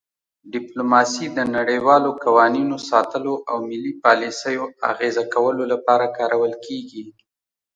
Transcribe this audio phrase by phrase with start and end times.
[0.53, 7.03] ډیپلوماسي د نړیوالو قوانینو ساتلو او ملي پالیسیو اغیزه کولو لپاره کارول کیږي